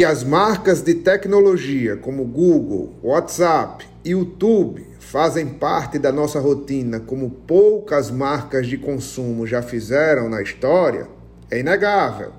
[0.00, 7.28] que as marcas de tecnologia como Google, WhatsApp, YouTube fazem parte da nossa rotina como
[7.28, 11.06] poucas marcas de consumo já fizeram na história,
[11.50, 12.32] é inegável.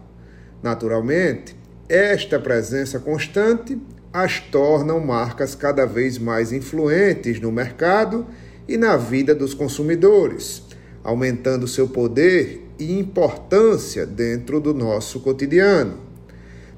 [0.64, 1.56] Naturalmente,
[1.88, 3.78] esta presença constante
[4.12, 8.26] as tornam marcas cada vez mais influentes no mercado
[8.68, 10.64] e na vida dos consumidores,
[11.04, 16.11] aumentando seu poder e importância dentro do nosso cotidiano.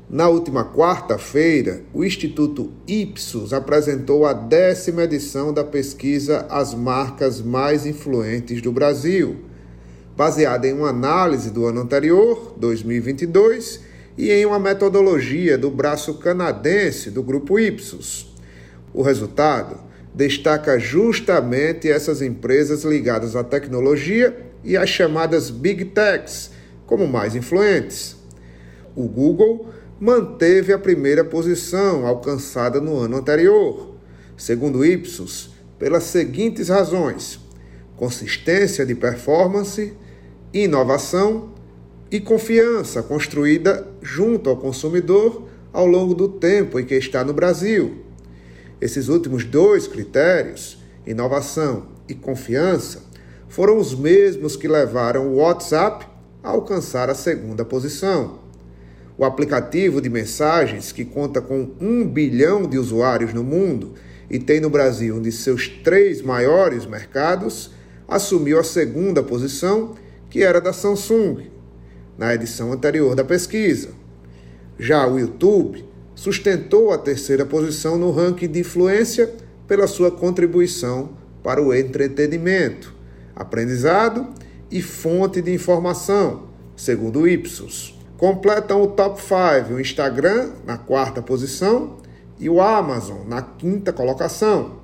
[0.10, 7.86] Na última quarta-feira, o Instituto Ipsos apresentou a décima edição da pesquisa As Marcas Mais
[7.86, 9.38] Influentes do Brasil,
[10.16, 13.80] baseada em uma análise do ano anterior, 2022,
[14.18, 18.32] e em uma metodologia do braço canadense do Grupo Ipsos.
[18.94, 19.80] O resultado
[20.14, 26.52] destaca justamente essas empresas ligadas à tecnologia e às chamadas Big Techs
[26.86, 28.16] como mais influentes.
[28.96, 33.96] O Google manteve a primeira posição alcançada no ano anterior,
[34.36, 37.40] segundo Ipsos, pelas seguintes razões:
[37.96, 39.94] consistência de performance,
[40.54, 41.54] inovação
[42.12, 48.04] e confiança construída junto ao consumidor ao longo do tempo em que está no Brasil.
[48.82, 53.04] Esses últimos dois critérios, inovação e confiança,
[53.48, 56.06] foram os mesmos que levaram o WhatsApp
[56.44, 58.43] a alcançar a segunda posição.
[59.24, 63.94] O aplicativo de mensagens, que conta com um bilhão de usuários no mundo
[64.30, 67.72] e tem no Brasil um de seus três maiores mercados,
[68.06, 69.96] assumiu a segunda posição,
[70.30, 71.50] que era da Samsung,
[72.18, 73.92] na edição anterior da pesquisa.
[74.78, 79.34] Já o YouTube sustentou a terceira posição no ranking de influência
[79.66, 82.94] pela sua contribuição para o entretenimento,
[83.34, 84.28] aprendizado
[84.70, 87.93] e fonte de informação, segundo o Ipsos.
[88.18, 91.98] Completam o top 5 o Instagram na quarta posição
[92.40, 94.84] e o Amazon na quinta colocação.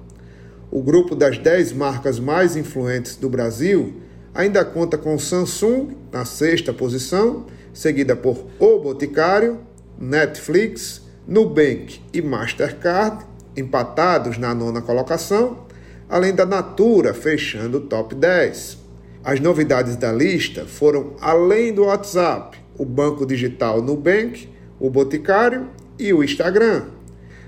[0.72, 4.02] O grupo das 10 marcas mais influentes do Brasil
[4.34, 9.60] ainda conta com Samsung na sexta posição, seguida por O Boticário,
[9.98, 13.26] Netflix, Nubank e Mastercard,
[13.56, 15.66] empatados na nona colocação,
[16.08, 18.78] além da Natura fechando o top 10.
[19.24, 25.68] As novidades da lista foram além do WhatsApp, o banco digital Nubank, o Boticário
[26.00, 26.86] e o Instagram.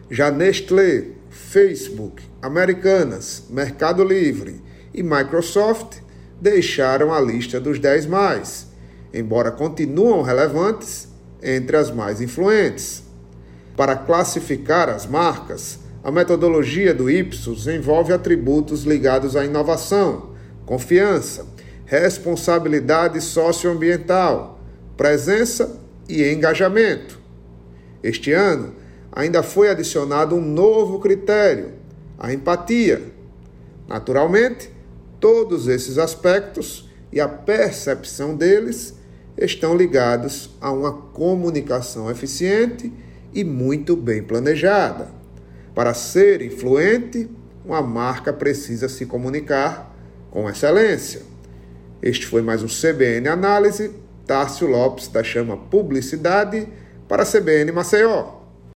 [0.09, 4.61] Já Nestlé, Facebook, Americanas, Mercado Livre
[4.93, 5.99] e Microsoft
[6.39, 8.67] deixaram a lista dos 10 mais,
[9.13, 11.07] embora continuam relevantes
[11.41, 13.03] entre as mais influentes.
[13.77, 20.31] Para classificar as marcas, a metodologia do Ipsos envolve atributos ligados à inovação,
[20.65, 21.45] confiança,
[21.85, 24.60] responsabilidade socioambiental,
[24.97, 27.19] presença e engajamento.
[28.03, 28.73] Este ano,
[29.11, 31.73] ainda foi adicionado um novo critério,
[32.17, 33.01] a empatia.
[33.87, 34.71] Naturalmente,
[35.19, 38.95] todos esses aspectos e a percepção deles
[39.37, 42.91] estão ligados a uma comunicação eficiente
[43.33, 45.09] e muito bem planejada.
[45.73, 47.29] Para ser influente,
[47.65, 49.95] uma marca precisa se comunicar
[50.29, 51.21] com excelência.
[52.01, 53.91] Este foi mais um CBN Análise
[54.31, 56.65] Tárcio Lopes da Chama Publicidade
[57.05, 58.40] para a CBN Maceió.